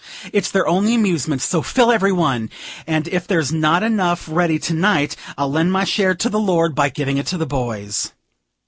[0.33, 2.49] It's their only amusement; so fill every one,
[2.87, 6.73] and, if there's not enough ready to night, I'll lend my share to the Lord
[6.73, 8.11] by giving it to the boys."